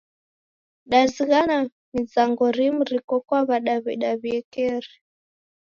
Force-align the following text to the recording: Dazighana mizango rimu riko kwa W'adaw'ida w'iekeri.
Dazighana 0.89 1.57
mizango 1.93 2.43
rimu 2.57 2.83
riko 2.89 3.15
kwa 3.27 3.39
W'adaw'ida 3.47 4.09
w'iekeri. 4.21 4.91